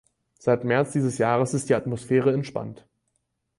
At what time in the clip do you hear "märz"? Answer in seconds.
0.63-0.93